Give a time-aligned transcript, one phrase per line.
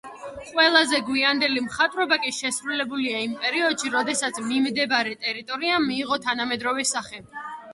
[0.45, 7.23] ყველაზე გვიანდელი მხატვრობა კი შესრულებულია იმ პერიოდში, როდესაც მიმდებარე ტერიტორიამ მიიღო თანამედროვე სახე.